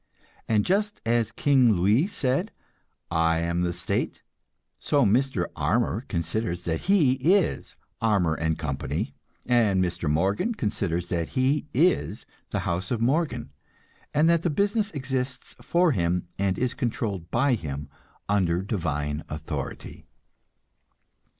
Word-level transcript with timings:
And 0.47 0.65
just 0.65 0.99
as 1.05 1.31
King 1.31 1.73
Louis 1.73 2.07
said, 2.07 2.51
"I 3.11 3.37
am 3.37 3.61
the 3.61 3.71
state," 3.71 4.23
so 4.79 5.05
Mr. 5.05 5.45
Armour 5.55 6.05
considers 6.07 6.63
that 6.63 6.85
he 6.89 7.11
is 7.21 7.75
Armour 8.01 8.35
& 8.55 8.57
Co., 8.57 8.75
and 9.45 9.79
Mr. 9.83 10.09
Morgan 10.09 10.55
considers 10.55 11.09
that 11.09 11.29
he 11.37 11.67
is 11.71 12.25
the 12.49 12.61
house 12.61 12.89
of 12.89 12.99
Morgan, 12.99 13.51
and 14.11 14.27
that 14.27 14.41
the 14.41 14.49
business 14.49 14.89
exists 14.89 15.55
for 15.61 15.91
him 15.91 16.27
and 16.39 16.57
is 16.57 16.73
controlled 16.73 17.29
by 17.29 17.53
him 17.53 17.87
under 18.27 18.63
divine 18.63 19.23
authority. 19.29 20.07